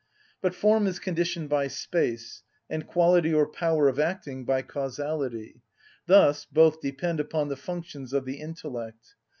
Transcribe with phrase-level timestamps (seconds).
[0.41, 5.61] But form is conditioned by space, and quality or power of acting by causality;
[6.07, 9.13] thus both depend upon the functions of the intellect.